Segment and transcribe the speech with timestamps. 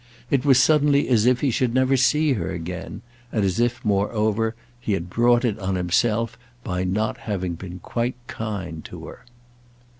[0.31, 4.55] It was suddenly as if he should never see her again, and as if moreover
[4.79, 9.23] he had brought it on himself by not having been quite kind to her.